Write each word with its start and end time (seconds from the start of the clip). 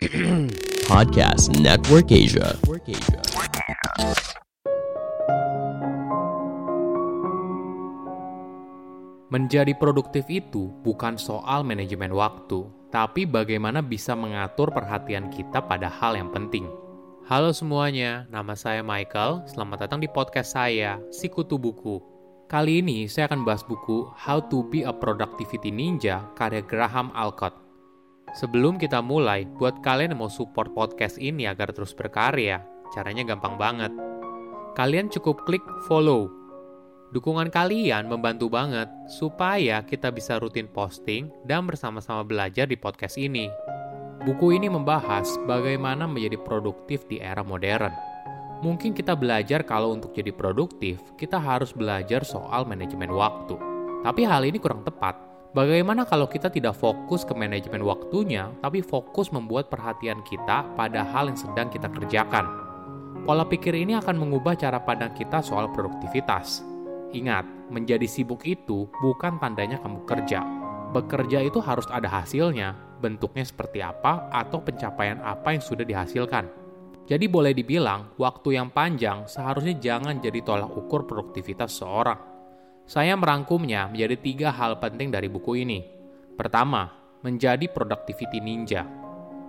Podcast 0.88 1.60
Network 1.60 2.08
Asia. 2.08 2.56
Menjadi 9.28 9.76
produktif 9.76 10.24
itu 10.32 10.72
bukan 10.80 11.20
soal 11.20 11.68
manajemen 11.68 12.16
waktu, 12.16 12.64
tapi 12.88 13.28
bagaimana 13.28 13.84
bisa 13.84 14.16
mengatur 14.16 14.72
perhatian 14.72 15.28
kita 15.28 15.60
pada 15.68 15.92
hal 15.92 16.16
yang 16.16 16.32
penting. 16.32 16.64
Halo 17.28 17.52
semuanya, 17.52 18.24
nama 18.32 18.56
saya 18.56 18.80
Michael. 18.80 19.44
Selamat 19.52 19.84
datang 19.84 20.00
di 20.00 20.08
podcast 20.08 20.56
saya, 20.56 20.96
Sikutu 21.12 21.60
Buku. 21.60 22.00
Kali 22.48 22.80
ini 22.80 23.04
saya 23.04 23.28
akan 23.28 23.44
bahas 23.44 23.60
buku 23.68 24.08
How 24.16 24.48
to 24.48 24.64
Be 24.64 24.80
a 24.80 24.96
Productivity 24.96 25.68
Ninja 25.68 26.24
karya 26.40 26.64
Graham 26.64 27.12
Alcott. 27.12 27.69
Sebelum 28.38 28.78
kita 28.78 29.02
mulai, 29.02 29.42
buat 29.58 29.82
kalian 29.82 30.14
yang 30.14 30.22
mau 30.22 30.30
support 30.30 30.70
podcast 30.70 31.18
ini 31.18 31.50
agar 31.50 31.74
terus 31.74 31.90
berkarya, 31.90 32.62
caranya 32.94 33.26
gampang 33.26 33.58
banget. 33.58 33.90
Kalian 34.78 35.10
cukup 35.10 35.42
klik 35.42 35.62
follow 35.90 36.40
Dukungan 37.10 37.50
kalian 37.50 38.06
membantu 38.06 38.46
banget 38.46 38.86
supaya 39.10 39.82
kita 39.82 40.14
bisa 40.14 40.38
rutin 40.38 40.70
posting 40.70 41.26
dan 41.42 41.66
bersama-sama 41.66 42.22
belajar 42.22 42.70
di 42.70 42.78
podcast 42.78 43.18
ini. 43.18 43.50
Buku 44.22 44.54
ini 44.54 44.70
membahas 44.70 45.26
bagaimana 45.42 46.06
menjadi 46.06 46.38
produktif 46.38 47.02
di 47.10 47.18
era 47.18 47.42
modern. 47.42 47.90
Mungkin 48.62 48.94
kita 48.94 49.18
belajar 49.18 49.66
kalau 49.66 49.90
untuk 49.90 50.14
jadi 50.14 50.30
produktif, 50.30 51.02
kita 51.18 51.34
harus 51.34 51.74
belajar 51.74 52.22
soal 52.22 52.62
manajemen 52.62 53.10
waktu. 53.10 53.58
Tapi 54.06 54.22
hal 54.22 54.46
ini 54.46 54.62
kurang 54.62 54.86
tepat. 54.86 55.29
Bagaimana 55.50 56.06
kalau 56.06 56.30
kita 56.30 56.46
tidak 56.46 56.78
fokus 56.78 57.26
ke 57.26 57.34
manajemen 57.34 57.82
waktunya, 57.82 58.54
tapi 58.62 58.86
fokus 58.86 59.34
membuat 59.34 59.66
perhatian 59.66 60.22
kita 60.22 60.62
pada 60.78 61.02
hal 61.02 61.26
yang 61.26 61.38
sedang 61.38 61.66
kita 61.66 61.90
kerjakan? 61.90 62.46
Pola 63.26 63.42
pikir 63.42 63.74
ini 63.74 63.98
akan 63.98 64.14
mengubah 64.14 64.54
cara 64.54 64.78
pandang 64.78 65.10
kita 65.10 65.42
soal 65.42 65.66
produktivitas 65.74 66.70
Ingat, 67.10 67.42
menjadi 67.74 68.06
sibuk 68.06 68.46
itu 68.46 68.86
bukan 69.02 69.42
tandanya 69.42 69.82
kamu 69.82 70.06
kerja. 70.06 70.46
Bekerja 70.94 71.42
itu 71.42 71.58
harus 71.58 71.86
ada 71.90 72.06
hasilnya, 72.06 72.78
bentuknya 73.02 73.42
seperti 73.42 73.82
apa, 73.82 74.30
atau 74.30 74.62
pencapaian 74.62 75.18
apa 75.18 75.58
yang 75.58 75.62
sudah 75.62 75.82
dihasilkan. 75.82 76.46
Jadi 77.10 77.26
boleh 77.26 77.50
dibilang, 77.50 78.14
waktu 78.14 78.54
yang 78.54 78.70
panjang 78.70 79.26
seharusnya 79.26 79.74
jangan 79.82 80.22
jadi 80.22 80.38
tolak 80.46 80.70
ukur 80.70 81.10
produktivitas 81.10 81.82
seorang. 81.82 82.18
Saya 82.90 83.14
merangkumnya 83.14 83.86
menjadi 83.86 84.18
tiga 84.18 84.48
hal 84.50 84.82
penting 84.82 85.14
dari 85.14 85.30
buku 85.30 85.62
ini. 85.62 85.86
Pertama, 86.34 86.90
menjadi 87.22 87.70
productivity 87.70 88.42
ninja. 88.42 88.82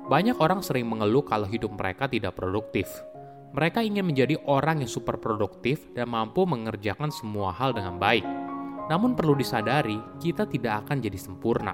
Banyak 0.06 0.38
orang 0.38 0.62
sering 0.62 0.86
mengeluh 0.86 1.26
kalau 1.26 1.50
hidup 1.50 1.74
mereka 1.74 2.06
tidak 2.06 2.38
produktif. 2.38 2.86
Mereka 3.58 3.82
ingin 3.82 4.06
menjadi 4.06 4.38
orang 4.46 4.86
yang 4.86 4.92
super 4.94 5.18
produktif 5.18 5.90
dan 5.98 6.14
mampu 6.14 6.46
mengerjakan 6.46 7.10
semua 7.10 7.50
hal 7.50 7.74
dengan 7.74 7.98
baik. 7.98 8.22
Namun 8.94 9.18
perlu 9.18 9.34
disadari, 9.34 9.98
kita 10.22 10.46
tidak 10.46 10.86
akan 10.86 11.02
jadi 11.02 11.18
sempurna. 11.18 11.74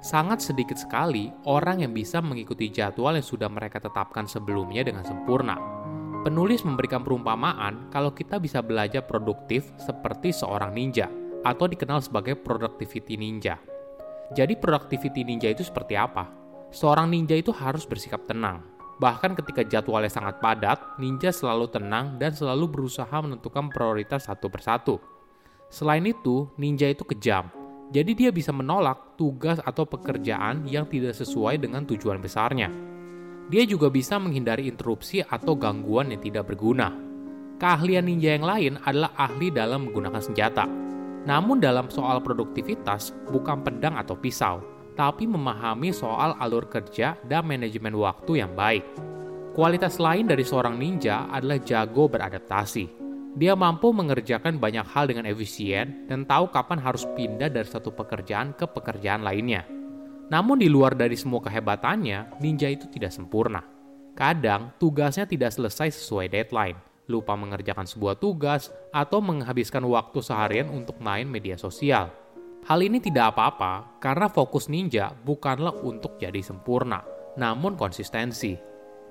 Sangat 0.00 0.40
sedikit 0.40 0.80
sekali 0.80 1.28
orang 1.44 1.84
yang 1.84 1.92
bisa 1.92 2.24
mengikuti 2.24 2.72
jadwal 2.72 3.12
yang 3.12 3.28
sudah 3.28 3.52
mereka 3.52 3.76
tetapkan 3.76 4.24
sebelumnya 4.24 4.80
dengan 4.80 5.04
sempurna. 5.04 5.84
Penulis 6.24 6.64
memberikan 6.64 7.04
perumpamaan 7.04 7.92
kalau 7.92 8.16
kita 8.16 8.40
bisa 8.40 8.64
belajar 8.64 9.04
produktif 9.04 9.68
seperti 9.76 10.32
seorang 10.32 10.72
ninja 10.72 11.12
atau 11.44 11.68
dikenal 11.68 12.00
sebagai 12.00 12.32
productivity 12.40 13.20
ninja. 13.20 13.60
Jadi 14.32 14.56
productivity 14.56 15.20
ninja 15.20 15.52
itu 15.52 15.60
seperti 15.60 16.00
apa? 16.00 16.32
Seorang 16.72 17.12
ninja 17.12 17.36
itu 17.36 17.52
harus 17.52 17.84
bersikap 17.84 18.24
tenang, 18.24 18.64
Bahkan 18.94 19.34
ketika 19.42 19.66
jadwalnya 19.66 20.10
sangat 20.10 20.38
padat, 20.38 20.78
ninja 21.02 21.34
selalu 21.34 21.66
tenang 21.66 22.14
dan 22.14 22.30
selalu 22.30 22.70
berusaha 22.70 23.16
menentukan 23.18 23.66
prioritas 23.70 24.30
satu 24.30 24.46
persatu. 24.46 25.02
Selain 25.66 26.04
itu, 26.06 26.46
ninja 26.54 26.86
itu 26.86 27.02
kejam. 27.02 27.50
Jadi 27.90 28.14
dia 28.14 28.30
bisa 28.30 28.54
menolak 28.54 29.18
tugas 29.18 29.58
atau 29.62 29.82
pekerjaan 29.82 30.66
yang 30.70 30.86
tidak 30.86 31.14
sesuai 31.18 31.58
dengan 31.58 31.82
tujuan 31.84 32.22
besarnya. 32.22 32.93
Dia 33.52 33.68
juga 33.68 33.92
bisa 33.92 34.16
menghindari 34.16 34.72
interupsi 34.72 35.20
atau 35.20 35.52
gangguan 35.52 36.08
yang 36.12 36.22
tidak 36.24 36.48
berguna. 36.48 36.92
Keahlian 37.60 38.08
ninja 38.08 38.34
yang 38.34 38.46
lain 38.48 38.74
adalah 38.82 39.12
ahli 39.14 39.52
dalam 39.52 39.88
menggunakan 39.88 40.22
senjata. 40.24 40.64
Namun 41.24 41.60
dalam 41.60 41.88
soal 41.88 42.20
produktivitas, 42.20 43.12
bukan 43.28 43.64
pedang 43.64 43.96
atau 43.96 44.16
pisau, 44.16 44.60
tapi 44.96 45.24
memahami 45.24 45.92
soal 45.92 46.36
alur 46.40 46.68
kerja 46.68 47.16
dan 47.24 47.44
manajemen 47.44 47.96
waktu 47.96 48.44
yang 48.44 48.52
baik. 48.52 48.84
Kualitas 49.54 50.02
lain 50.02 50.26
dari 50.26 50.42
seorang 50.42 50.76
ninja 50.76 51.30
adalah 51.30 51.62
jago 51.62 52.10
beradaptasi. 52.10 53.04
Dia 53.34 53.54
mampu 53.58 53.90
mengerjakan 53.90 54.62
banyak 54.62 54.86
hal 54.86 55.10
dengan 55.10 55.26
efisien 55.26 56.06
dan 56.06 56.22
tahu 56.22 56.50
kapan 56.54 56.78
harus 56.78 57.02
pindah 57.18 57.50
dari 57.50 57.66
satu 57.66 57.90
pekerjaan 57.90 58.54
ke 58.54 58.66
pekerjaan 58.66 59.22
lainnya. 59.26 59.66
Namun 60.32 60.56
di 60.60 60.68
luar 60.72 60.96
dari 60.96 61.16
semua 61.18 61.44
kehebatannya, 61.44 62.40
ninja 62.40 62.68
itu 62.70 62.88
tidak 62.88 63.12
sempurna. 63.12 63.60
Kadang 64.14 64.72
tugasnya 64.78 65.26
tidak 65.26 65.52
selesai 65.52 65.90
sesuai 65.90 66.30
deadline, 66.30 66.78
lupa 67.10 67.34
mengerjakan 67.36 67.84
sebuah 67.84 68.16
tugas, 68.16 68.70
atau 68.94 69.20
menghabiskan 69.20 69.84
waktu 69.84 70.22
seharian 70.22 70.70
untuk 70.70 70.96
main 71.02 71.28
media 71.28 71.58
sosial. 71.58 72.08
Hal 72.64 72.80
ini 72.80 72.96
tidak 72.96 73.36
apa-apa 73.36 74.00
karena 74.00 74.30
fokus 74.32 74.72
ninja 74.72 75.12
bukanlah 75.12 75.76
untuk 75.84 76.16
jadi 76.16 76.40
sempurna, 76.40 77.04
namun 77.36 77.76
konsistensi. 77.76 78.56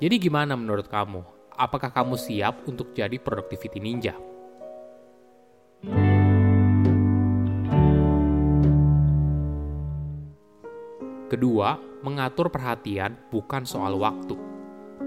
Jadi 0.02 0.16
gimana 0.18 0.58
menurut 0.58 0.90
kamu? 0.90 1.22
Apakah 1.54 1.94
kamu 1.94 2.18
siap 2.18 2.66
untuk 2.66 2.98
jadi 2.98 3.22
productivity 3.22 3.78
ninja? 3.78 4.18
Kedua, 11.34 11.82
mengatur 12.06 12.54
perhatian 12.54 13.18
bukan 13.34 13.66
soal 13.66 13.98
waktu. 13.98 14.38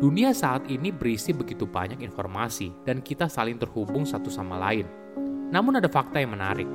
Dunia 0.03 0.35
saat 0.35 0.67
ini 0.67 0.91
berisi 0.91 1.31
begitu 1.31 1.71
banyak 1.71 2.03
informasi 2.03 2.83
dan 2.83 2.99
kita 2.99 3.31
saling 3.31 3.63
terhubung 3.63 4.03
satu 4.03 4.27
sama 4.27 4.59
lain. 4.59 4.91
Namun 5.55 5.79
ada 5.79 5.87
fakta 5.87 6.19
yang 6.19 6.35
menarik 6.35 6.67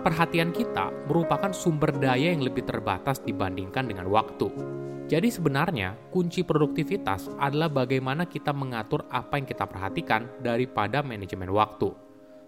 perhatian 0.00 0.50
kita 0.50 0.88
merupakan 1.06 1.52
sumber 1.52 1.92
daya 1.92 2.32
yang 2.32 2.40
lebih 2.40 2.64
terbatas 2.64 3.20
dibandingkan 3.20 3.86
dengan 3.86 4.08
waktu. 4.08 4.48
Jadi 5.06 5.28
sebenarnya 5.28 5.94
kunci 6.08 6.46
produktivitas 6.46 7.28
adalah 7.36 7.68
bagaimana 7.68 8.26
kita 8.26 8.54
mengatur 8.54 9.04
apa 9.10 9.36
yang 9.38 9.46
kita 9.46 9.66
perhatikan 9.66 10.26
daripada 10.40 11.02
manajemen 11.04 11.50
waktu. 11.50 11.92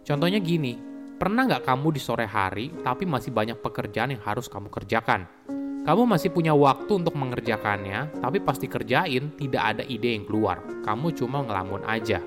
Contohnya 0.03 0.39
gini, 0.43 0.79
pernah 1.19 1.47
nggak 1.47 1.67
kamu 1.67 1.89
di 1.95 2.01
sore 2.01 2.27
hari 2.27 2.71
tapi 2.83 3.07
masih 3.07 3.35
banyak 3.35 3.59
pekerjaan 3.61 4.15
yang 4.15 4.23
harus 4.23 4.47
kamu 4.47 4.71
kerjakan? 4.71 5.27
Kamu 5.83 6.07
masih 6.07 6.31
punya 6.31 6.55
waktu 6.55 6.91
untuk 6.95 7.19
mengerjakannya, 7.19 8.23
tapi 8.23 8.39
pasti 8.39 8.71
kerjain 8.71 9.35
tidak 9.35 9.63
ada 9.75 9.83
ide 9.83 10.15
yang 10.15 10.27
keluar. 10.27 10.63
Kamu 10.87 11.11
cuma 11.19 11.43
ngelamun 11.43 11.83
aja. 11.85 12.23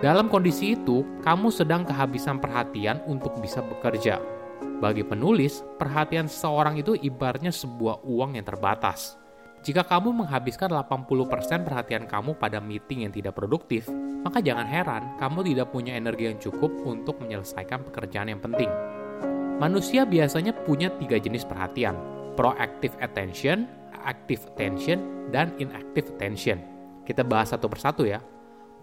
Dalam 0.00 0.32
kondisi 0.32 0.72
itu, 0.72 1.04
kamu 1.20 1.52
sedang 1.52 1.84
kehabisan 1.84 2.40
perhatian 2.40 3.04
untuk 3.04 3.36
bisa 3.40 3.60
bekerja 3.60 4.36
bagi 4.76 5.00
penulis, 5.00 5.64
perhatian 5.80 6.28
seseorang 6.28 6.76
itu 6.76 6.92
ibaratnya 6.92 7.48
sebuah 7.48 8.04
uang 8.04 8.36
yang 8.36 8.44
terbatas. 8.44 9.16
Jika 9.64 9.82
kamu 9.88 10.22
menghabiskan 10.22 10.68
80% 10.68 11.64
perhatian 11.64 12.04
kamu 12.04 12.36
pada 12.36 12.60
meeting 12.60 13.08
yang 13.08 13.12
tidak 13.12 13.34
produktif, 13.40 13.88
maka 14.20 14.44
jangan 14.44 14.68
heran 14.68 15.16
kamu 15.16 15.48
tidak 15.48 15.72
punya 15.72 15.96
energi 15.96 16.28
yang 16.28 16.38
cukup 16.38 16.70
untuk 16.84 17.16
menyelesaikan 17.24 17.88
pekerjaan 17.88 18.28
yang 18.30 18.38
penting. 18.44 18.68
Manusia 19.56 20.04
biasanya 20.04 20.52
punya 20.52 20.92
tiga 21.00 21.16
jenis 21.16 21.48
perhatian, 21.48 21.96
proactive 22.36 22.94
attention, 23.00 23.66
active 24.04 24.44
attention, 24.54 25.28
dan 25.34 25.50
inactive 25.58 26.12
attention. 26.14 26.62
Kita 27.02 27.26
bahas 27.26 27.50
satu 27.56 27.66
persatu 27.66 28.06
ya. 28.06 28.20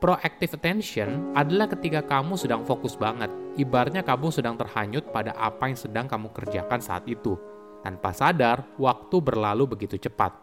Proactive 0.03 0.59
attention 0.59 1.31
adalah 1.31 1.71
ketika 1.71 2.03
kamu 2.03 2.35
sedang 2.35 2.67
fokus 2.67 2.99
banget. 2.99 3.31
Ibaratnya 3.55 4.03
kamu 4.03 4.35
sedang 4.35 4.59
terhanyut 4.59 5.07
pada 5.15 5.31
apa 5.39 5.71
yang 5.71 5.79
sedang 5.79 6.11
kamu 6.11 6.27
kerjakan 6.35 6.83
saat 6.83 7.07
itu. 7.07 7.39
Tanpa 7.79 8.11
sadar, 8.11 8.67
waktu 8.75 9.15
berlalu 9.23 9.77
begitu 9.77 9.95
cepat. 9.95 10.35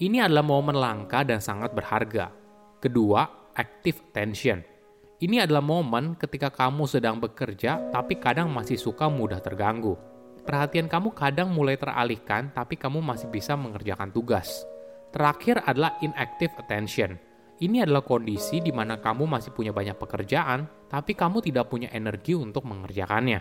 Ini 0.00 0.24
adalah 0.24 0.40
momen 0.40 0.80
langka 0.80 1.28
dan 1.28 1.44
sangat 1.44 1.76
berharga. 1.76 2.32
Kedua, 2.80 3.52
active 3.52 4.00
attention. 4.08 4.64
Ini 5.22 5.44
adalah 5.46 5.62
momen 5.62 6.18
ketika 6.18 6.50
kamu 6.50 6.88
sedang 6.90 7.20
bekerja 7.22 7.92
tapi 7.94 8.18
kadang 8.18 8.50
masih 8.50 8.74
suka 8.80 9.06
mudah 9.06 9.38
terganggu. 9.38 9.94
Perhatian 10.42 10.90
kamu 10.90 11.14
kadang 11.14 11.50
mulai 11.50 11.78
teralihkan 11.78 12.50
tapi 12.50 12.74
kamu 12.74 12.98
masih 12.98 13.30
bisa 13.30 13.54
mengerjakan 13.54 14.10
tugas. 14.10 14.66
Terakhir 15.14 15.62
adalah 15.64 15.96
inactive 16.02 16.50
attention 16.58 17.32
ini 17.62 17.78
adalah 17.78 18.02
kondisi 18.02 18.58
di 18.58 18.74
mana 18.74 18.98
kamu 18.98 19.22
masih 19.22 19.54
punya 19.54 19.70
banyak 19.70 19.94
pekerjaan, 19.94 20.66
tapi 20.90 21.14
kamu 21.14 21.38
tidak 21.46 21.70
punya 21.70 21.94
energi 21.94 22.34
untuk 22.34 22.66
mengerjakannya. 22.66 23.38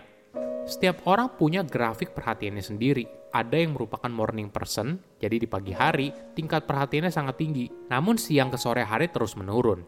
Setiap 0.61 1.09
orang 1.09 1.33
punya 1.41 1.65
grafik 1.65 2.13
perhatiannya 2.13 2.61
sendiri. 2.61 3.05
Ada 3.33 3.57
yang 3.57 3.73
merupakan 3.73 4.11
morning 4.13 4.53
person, 4.53 5.01
jadi 5.17 5.41
di 5.41 5.47
pagi 5.49 5.73
hari 5.73 6.13
tingkat 6.37 6.69
perhatiannya 6.69 7.09
sangat 7.09 7.41
tinggi, 7.41 7.65
namun 7.89 8.21
siang 8.21 8.53
ke 8.53 8.61
sore 8.61 8.85
hari 8.85 9.09
terus 9.09 9.33
menurun. 9.33 9.81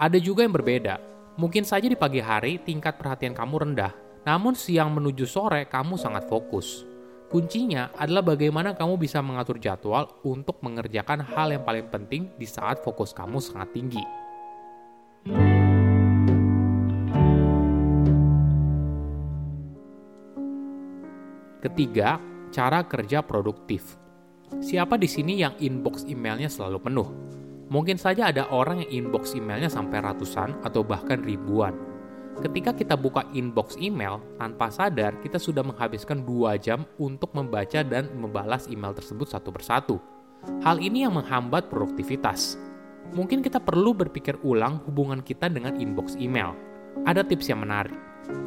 Ada 0.00 0.16
juga 0.24 0.48
yang 0.48 0.56
berbeda. 0.56 0.96
Mungkin 1.36 1.68
saja 1.68 1.84
di 1.84 2.00
pagi 2.00 2.24
hari 2.24 2.56
tingkat 2.64 2.96
perhatian 2.96 3.36
kamu 3.36 3.60
rendah, 3.60 3.92
namun 4.26 4.58
siang 4.58 4.90
menuju 4.90 5.22
sore 5.22 5.70
kamu 5.70 5.94
sangat 5.94 6.26
fokus. 6.26 6.82
Kuncinya 7.30 7.94
adalah 7.94 8.34
bagaimana 8.34 8.74
kamu 8.74 8.98
bisa 8.98 9.22
mengatur 9.22 9.62
jadwal 9.62 10.10
untuk 10.26 10.58
mengerjakan 10.66 11.22
hal 11.22 11.54
yang 11.54 11.62
paling 11.62 11.86
penting 11.86 12.34
di 12.34 12.46
saat 12.46 12.82
fokus 12.82 13.14
kamu 13.14 13.38
sangat 13.38 13.70
tinggi. 13.70 14.02
Ketiga, 21.62 22.18
cara 22.54 22.86
kerja 22.86 23.26
produktif. 23.26 23.98
Siapa 24.62 24.94
di 24.94 25.10
sini 25.10 25.42
yang 25.42 25.58
inbox 25.58 26.06
emailnya 26.06 26.46
selalu 26.46 26.78
penuh? 26.78 27.08
Mungkin 27.66 27.98
saja 27.98 28.30
ada 28.30 28.46
orang 28.54 28.86
yang 28.86 29.10
inbox 29.10 29.34
emailnya 29.34 29.66
sampai 29.66 29.98
ratusan 29.98 30.62
atau 30.62 30.86
bahkan 30.86 31.18
ribuan. 31.18 31.95
Ketika 32.36 32.76
kita 32.76 32.94
buka 32.94 33.24
inbox 33.32 33.80
email, 33.80 34.20
tanpa 34.36 34.68
sadar 34.68 35.16
kita 35.24 35.40
sudah 35.40 35.64
menghabiskan 35.64 36.20
dua 36.20 36.60
jam 36.60 36.84
untuk 37.00 37.32
membaca 37.32 37.80
dan 37.80 38.12
membalas 38.12 38.68
email 38.68 38.92
tersebut 38.92 39.24
satu 39.24 39.48
persatu. 39.48 39.96
Hal 40.60 40.78
ini 40.78 41.08
yang 41.08 41.16
menghambat 41.16 41.72
produktivitas. 41.72 42.60
Mungkin 43.16 43.40
kita 43.40 43.62
perlu 43.62 43.96
berpikir 43.96 44.36
ulang 44.44 44.84
hubungan 44.84 45.24
kita 45.24 45.48
dengan 45.48 45.80
inbox 45.80 46.14
email. 46.20 46.52
Ada 47.08 47.24
tips 47.24 47.48
yang 47.48 47.64
menarik. 47.64 47.96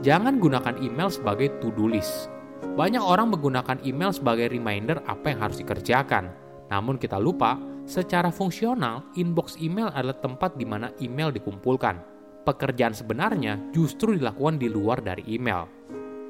Jangan 0.05 0.37
gunakan 0.37 0.75
email 0.83 1.09
sebagai 1.09 1.57
to-do 1.63 1.87
list 1.87 2.29
banyak 2.59 3.03
orang 3.03 3.31
menggunakan 3.35 3.83
email 3.83 4.11
sebagai 4.15 4.51
reminder 4.51 5.03
apa 5.07 5.31
yang 5.31 5.39
harus 5.43 5.59
dikerjakan. 5.59 6.31
Namun 6.71 6.95
kita 6.95 7.19
lupa, 7.19 7.59
secara 7.83 8.31
fungsional, 8.31 9.03
inbox 9.19 9.59
email 9.59 9.91
adalah 9.91 10.15
tempat 10.19 10.55
di 10.55 10.63
mana 10.63 10.91
email 11.03 11.27
dikumpulkan. 11.31 12.18
Pekerjaan 12.49 12.97
sebenarnya 12.97 13.61
justru 13.69 14.17
dilakukan 14.17 14.57
di 14.57 14.73
luar 14.73 15.05
dari 15.05 15.21
email. 15.29 15.69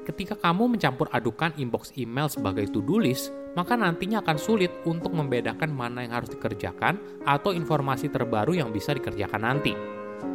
Ketika 0.04 0.36
kamu 0.36 0.76
mencampur 0.76 1.08
adukan 1.16 1.48
inbox 1.56 1.96
email 1.96 2.28
sebagai 2.28 2.68
to-do 2.68 3.00
list, 3.00 3.32
maka 3.56 3.72
nantinya 3.72 4.20
akan 4.20 4.36
sulit 4.36 4.68
untuk 4.84 5.16
membedakan 5.16 5.72
mana 5.72 6.04
yang 6.04 6.20
harus 6.20 6.28
dikerjakan 6.28 7.00
atau 7.24 7.56
informasi 7.56 8.12
terbaru 8.12 8.52
yang 8.52 8.68
bisa 8.68 8.92
dikerjakan 8.92 9.48
nanti. 9.48 9.72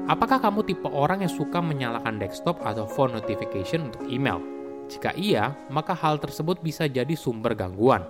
Apakah 0.09 0.41
kamu 0.41 0.65
tipe 0.65 0.89
orang 0.89 1.21
yang 1.21 1.29
suka 1.29 1.61
menyalakan 1.61 2.17
desktop 2.17 2.65
atau 2.65 2.89
phone 2.89 3.13
notification 3.13 3.93
untuk 3.93 4.09
email? 4.09 4.41
Jika 4.89 5.13
iya, 5.13 5.53
maka 5.69 5.93
hal 5.93 6.17
tersebut 6.17 6.65
bisa 6.65 6.89
jadi 6.89 7.13
sumber 7.13 7.53
gangguan. 7.53 8.01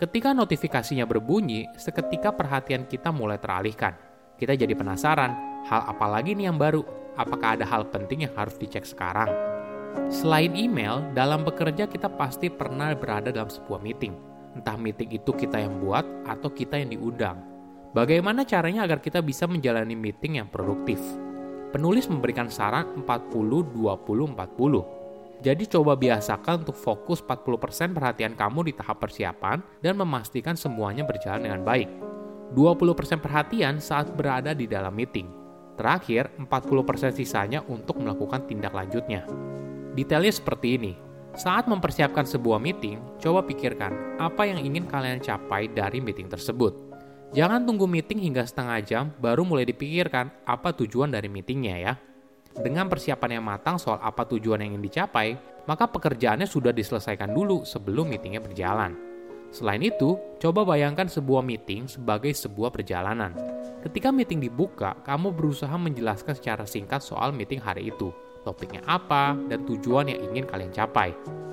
Ketika 0.00 0.32
notifikasinya 0.32 1.04
berbunyi, 1.04 1.68
seketika 1.76 2.32
perhatian 2.32 2.88
kita 2.88 3.12
mulai 3.12 3.36
teralihkan. 3.36 3.92
Kita 4.40 4.56
jadi 4.56 4.72
penasaran, 4.72 5.36
hal 5.68 5.84
apa 5.84 6.06
lagi 6.08 6.32
nih 6.32 6.48
yang 6.48 6.56
baru? 6.56 6.99
Apakah 7.18 7.58
ada 7.58 7.66
hal 7.66 7.88
penting 7.90 8.26
yang 8.26 8.34
harus 8.34 8.54
dicek 8.58 8.86
sekarang? 8.86 9.30
Selain 10.06 10.54
email, 10.54 11.02
dalam 11.14 11.42
bekerja 11.42 11.90
kita 11.90 12.06
pasti 12.06 12.46
pernah 12.46 12.94
berada 12.94 13.34
dalam 13.34 13.50
sebuah 13.50 13.82
meeting. 13.82 14.14
Entah 14.54 14.78
meeting 14.78 15.14
itu 15.14 15.30
kita 15.34 15.58
yang 15.58 15.82
buat 15.82 16.06
atau 16.26 16.50
kita 16.50 16.78
yang 16.78 16.94
diundang. 16.94 17.38
Bagaimana 17.90 18.46
caranya 18.46 18.86
agar 18.86 19.02
kita 19.02 19.18
bisa 19.18 19.50
menjalani 19.50 19.98
meeting 19.98 20.38
yang 20.38 20.46
produktif? 20.46 21.02
Penulis 21.74 22.06
memberikan 22.06 22.46
saran 22.50 22.86
40 23.02 23.34
20 23.74 24.34
40 24.34 25.00
jadi 25.40 25.64
coba 25.64 25.96
biasakan 25.96 26.68
untuk 26.68 26.76
fokus 26.76 27.24
40% 27.24 27.96
perhatian 27.96 28.36
kamu 28.36 28.68
di 28.68 28.72
tahap 28.76 29.00
persiapan 29.00 29.64
dan 29.80 29.96
memastikan 29.96 30.52
semuanya 30.52 31.08
berjalan 31.08 31.48
dengan 31.48 31.64
baik. 31.64 31.88
20% 32.52 33.24
perhatian 33.24 33.80
saat 33.80 34.12
berada 34.12 34.52
di 34.52 34.68
dalam 34.68 34.92
meeting. 34.92 35.39
Terakhir, 35.74 36.30
40% 36.38 37.14
sisanya 37.14 37.60
untuk 37.66 37.98
melakukan 38.00 38.46
tindak 38.46 38.74
lanjutnya. 38.74 39.26
Detailnya 39.94 40.32
seperti 40.34 40.78
ini. 40.78 40.92
Saat 41.34 41.70
mempersiapkan 41.70 42.26
sebuah 42.26 42.58
meeting, 42.58 42.98
coba 43.22 43.46
pikirkan 43.46 44.18
apa 44.18 44.46
yang 44.50 44.58
ingin 44.58 44.86
kalian 44.86 45.22
capai 45.22 45.70
dari 45.70 46.02
meeting 46.02 46.26
tersebut. 46.26 46.74
Jangan 47.30 47.62
tunggu 47.62 47.86
meeting 47.86 48.18
hingga 48.18 48.42
setengah 48.42 48.78
jam 48.82 49.04
baru 49.22 49.46
mulai 49.46 49.62
dipikirkan 49.62 50.34
apa 50.42 50.74
tujuan 50.74 51.14
dari 51.14 51.30
meetingnya 51.30 51.76
ya. 51.78 51.94
Dengan 52.50 52.90
persiapan 52.90 53.38
yang 53.38 53.44
matang 53.46 53.78
soal 53.78 54.02
apa 54.02 54.26
tujuan 54.26 54.58
yang 54.58 54.74
ingin 54.74 54.90
dicapai, 54.90 55.38
maka 55.70 55.86
pekerjaannya 55.86 56.50
sudah 56.50 56.74
diselesaikan 56.74 57.30
dulu 57.30 57.62
sebelum 57.62 58.10
meetingnya 58.10 58.42
berjalan. 58.42 59.09
Selain 59.50 59.82
itu, 59.82 60.14
coba 60.38 60.62
bayangkan 60.62 61.10
sebuah 61.10 61.42
meeting 61.42 61.90
sebagai 61.90 62.30
sebuah 62.30 62.70
perjalanan. 62.70 63.34
Ketika 63.82 64.14
meeting 64.14 64.38
dibuka, 64.38 64.94
kamu 65.02 65.34
berusaha 65.34 65.74
menjelaskan 65.74 66.38
secara 66.38 66.64
singkat 66.66 67.02
soal 67.02 67.34
meeting 67.34 67.58
hari 67.58 67.90
itu, 67.90 68.14
topiknya 68.46 68.80
apa, 68.86 69.34
dan 69.50 69.66
tujuan 69.66 70.06
yang 70.06 70.20
ingin 70.30 70.46
kalian 70.46 70.70
capai. 70.70 71.10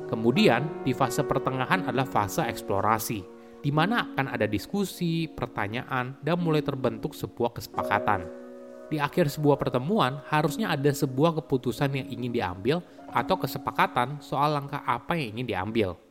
Kemudian, 0.08 0.86
di 0.86 0.94
fase 0.94 1.26
pertengahan 1.26 1.90
adalah 1.90 2.06
fase 2.06 2.46
eksplorasi, 2.46 3.20
di 3.66 3.72
mana 3.74 4.14
akan 4.14 4.30
ada 4.30 4.46
diskusi, 4.46 5.26
pertanyaan, 5.26 6.16
dan 6.22 6.38
mulai 6.38 6.62
terbentuk 6.62 7.18
sebuah 7.18 7.58
kesepakatan 7.58 8.48
di 8.88 9.04
akhir 9.04 9.28
sebuah 9.28 9.60
pertemuan 9.60 10.24
harusnya 10.32 10.72
ada 10.72 10.88
sebuah 10.88 11.44
keputusan 11.44 11.92
yang 11.92 12.08
ingin 12.08 12.32
diambil 12.32 12.78
atau 13.12 13.36
kesepakatan 13.36 14.24
soal 14.24 14.56
langkah 14.56 14.80
apa 14.88 15.20
yang 15.20 15.36
ingin 15.36 15.48
diambil. 15.52 16.07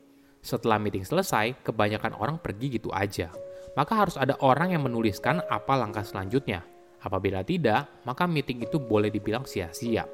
Setelah 0.46 0.78
meeting 0.78 1.02
selesai, 1.02 1.66
kebanyakan 1.66 2.14
orang 2.14 2.38
pergi 2.38 2.78
gitu 2.78 2.94
aja. 2.94 3.34
Maka 3.75 4.06
harus 4.06 4.14
ada 4.14 4.38
orang 4.46 4.70
yang 4.70 4.87
menuliskan 4.87 5.43
apa 5.50 5.75
langkah 5.75 6.06
selanjutnya. 6.06 6.62
Apabila 7.02 7.43
tidak, 7.43 8.06
maka 8.06 8.31
meeting 8.31 8.62
itu 8.62 8.78
boleh 8.78 9.10
dibilang 9.10 9.43
sia-sia. 9.43 10.06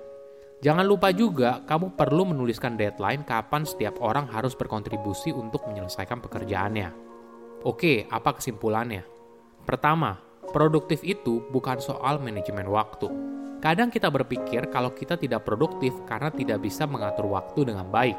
Jangan 0.65 0.89
lupa 0.89 1.13
juga, 1.13 1.61
kamu 1.69 1.93
perlu 1.93 2.33
menuliskan 2.33 2.81
deadline 2.81 3.29
kapan 3.29 3.69
setiap 3.69 4.01
orang 4.01 4.25
harus 4.33 4.57
berkontribusi 4.57 5.37
untuk 5.37 5.69
menyelesaikan 5.69 6.25
pekerjaannya. 6.25 6.89
Oke, 7.69 8.09
apa 8.09 8.41
kesimpulannya? 8.41 9.05
Pertama, 9.69 10.33
Produktif 10.53 11.01
itu 11.01 11.41
bukan 11.49 11.81
soal 11.81 12.21
manajemen 12.21 12.69
waktu. 12.69 13.09
Kadang 13.65 13.89
kita 13.89 14.13
berpikir 14.13 14.69
kalau 14.69 14.93
kita 14.93 15.17
tidak 15.17 15.49
produktif 15.49 15.97
karena 16.05 16.29
tidak 16.29 16.61
bisa 16.61 16.85
mengatur 16.85 17.25
waktu 17.33 17.73
dengan 17.73 17.89
baik. 17.89 18.19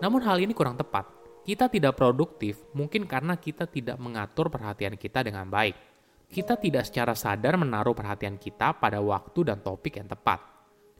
Namun 0.00 0.24
hal 0.24 0.40
ini 0.40 0.56
kurang 0.56 0.80
tepat. 0.80 1.04
Kita 1.44 1.68
tidak 1.68 2.00
produktif 2.00 2.56
mungkin 2.72 3.04
karena 3.04 3.36
kita 3.36 3.68
tidak 3.68 4.00
mengatur 4.00 4.48
perhatian 4.48 4.96
kita 4.96 5.20
dengan 5.20 5.44
baik. 5.52 5.76
Kita 6.24 6.56
tidak 6.56 6.88
secara 6.88 7.12
sadar 7.12 7.60
menaruh 7.60 7.92
perhatian 7.92 8.40
kita 8.40 8.80
pada 8.80 9.04
waktu 9.04 9.52
dan 9.52 9.60
topik 9.60 10.00
yang 10.00 10.08
tepat. 10.08 10.40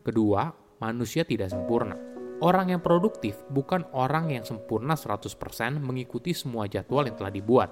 Kedua, 0.04 0.52
manusia 0.84 1.24
tidak 1.24 1.48
sempurna. 1.48 1.96
Orang 2.44 2.68
yang 2.68 2.84
produktif 2.84 3.40
bukan 3.48 3.88
orang 3.96 4.36
yang 4.36 4.44
sempurna 4.44 5.00
100% 5.00 5.80
mengikuti 5.80 6.36
semua 6.36 6.68
jadwal 6.68 7.08
yang 7.08 7.16
telah 7.16 7.32
dibuat. 7.32 7.70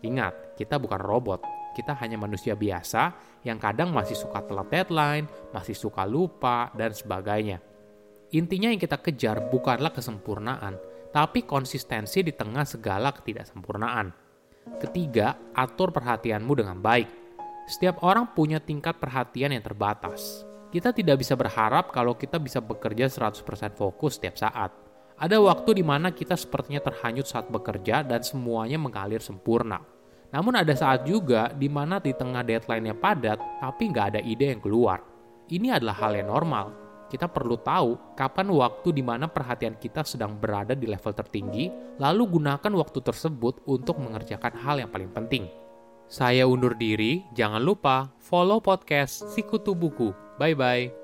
Ingat, 0.00 0.56
kita 0.56 0.80
bukan 0.80 1.04
robot, 1.04 1.44
kita 1.76 1.92
hanya 2.00 2.16
manusia 2.16 2.56
biasa 2.56 3.12
yang 3.44 3.60
kadang 3.60 3.92
masih 3.92 4.16
suka 4.16 4.40
telat 4.48 4.72
deadline, 4.72 5.28
masih 5.52 5.76
suka 5.76 6.08
lupa, 6.08 6.72
dan 6.72 6.96
sebagainya. 6.96 7.60
Intinya 8.32 8.72
yang 8.72 8.80
kita 8.80 8.96
kejar 8.96 9.52
bukanlah 9.52 9.92
kesempurnaan, 9.92 10.93
tapi 11.14 11.46
konsistensi 11.46 12.26
di 12.26 12.34
tengah 12.34 12.66
segala 12.66 13.14
ketidaksempurnaan. 13.14 14.10
Ketiga, 14.82 15.38
atur 15.54 15.94
perhatianmu 15.94 16.50
dengan 16.58 16.82
baik. 16.82 17.06
Setiap 17.70 18.02
orang 18.02 18.34
punya 18.34 18.58
tingkat 18.58 18.98
perhatian 18.98 19.54
yang 19.54 19.62
terbatas. 19.62 20.42
Kita 20.74 20.90
tidak 20.90 21.22
bisa 21.22 21.38
berharap 21.38 21.94
kalau 21.94 22.18
kita 22.18 22.42
bisa 22.42 22.58
bekerja 22.58 23.06
100% 23.06 23.78
fokus 23.78 24.18
setiap 24.18 24.34
saat. 24.34 24.74
Ada 25.14 25.38
waktu 25.38 25.78
di 25.78 25.86
mana 25.86 26.10
kita 26.10 26.34
sepertinya 26.34 26.82
terhanyut 26.82 27.30
saat 27.30 27.46
bekerja 27.46 28.02
dan 28.02 28.26
semuanya 28.26 28.74
mengalir 28.74 29.22
sempurna. 29.22 29.78
Namun 30.34 30.58
ada 30.58 30.74
saat 30.74 31.06
juga 31.06 31.54
di 31.54 31.70
mana 31.70 32.02
di 32.02 32.10
tengah 32.10 32.42
deadline-nya 32.42 32.98
padat, 32.98 33.38
tapi 33.62 33.86
nggak 33.94 34.18
ada 34.18 34.20
ide 34.26 34.50
yang 34.50 34.58
keluar. 34.58 34.98
Ini 35.46 35.78
adalah 35.78 35.94
hal 35.94 36.18
yang 36.18 36.34
normal. 36.34 36.83
Kita 37.10 37.28
perlu 37.28 37.60
tahu 37.60 38.16
kapan 38.16 38.48
waktu 38.50 38.90
di 38.96 39.02
mana 39.04 39.28
perhatian 39.28 39.76
kita 39.76 40.02
sedang 40.02 40.34
berada 40.34 40.72
di 40.72 40.88
level 40.88 41.12
tertinggi, 41.12 41.70
lalu 42.00 42.40
gunakan 42.40 42.72
waktu 42.80 42.98
tersebut 43.04 43.62
untuk 43.68 44.00
mengerjakan 44.00 44.54
hal 44.58 44.80
yang 44.80 44.90
paling 44.90 45.12
penting. 45.12 45.46
Saya 46.04 46.44
undur 46.44 46.76
diri, 46.76 47.24
jangan 47.32 47.64
lupa 47.64 48.12
follow 48.20 48.60
podcast 48.60 49.24
Sikutu 49.32 49.72
Buku. 49.72 50.12
Bye-bye. 50.36 51.03